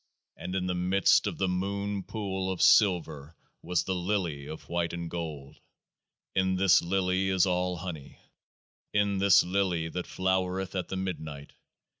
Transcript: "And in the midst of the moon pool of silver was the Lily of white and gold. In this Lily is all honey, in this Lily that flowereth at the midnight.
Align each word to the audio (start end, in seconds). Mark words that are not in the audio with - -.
"And 0.41 0.55
in 0.55 0.65
the 0.65 0.73
midst 0.73 1.27
of 1.27 1.37
the 1.37 1.47
moon 1.47 2.01
pool 2.01 2.51
of 2.51 2.59
silver 2.59 3.35
was 3.61 3.83
the 3.83 3.93
Lily 3.93 4.47
of 4.47 4.67
white 4.67 4.93
and 4.93 5.07
gold. 5.11 5.59
In 6.33 6.55
this 6.55 6.81
Lily 6.81 7.29
is 7.29 7.45
all 7.45 7.77
honey, 7.77 8.17
in 8.93 9.19
this 9.19 9.43
Lily 9.43 9.89
that 9.89 10.07
flowereth 10.07 10.73
at 10.73 10.87
the 10.87 10.97
midnight. 10.97 11.53